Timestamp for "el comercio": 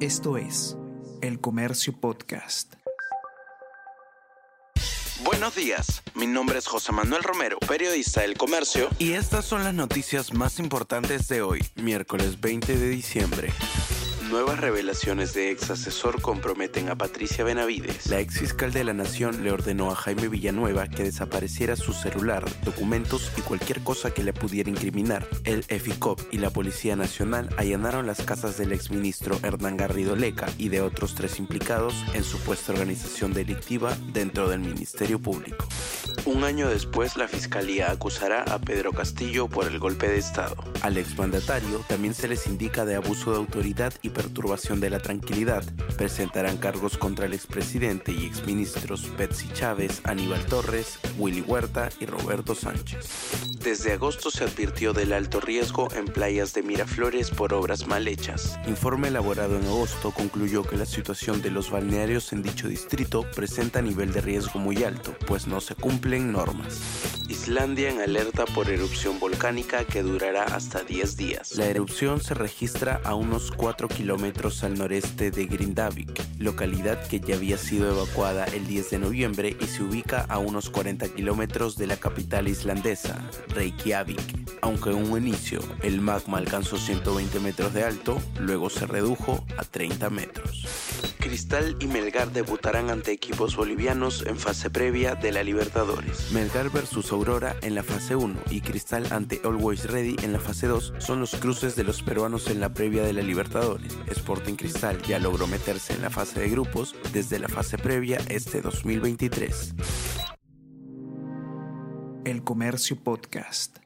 1.22-1.98, 112.24-112.96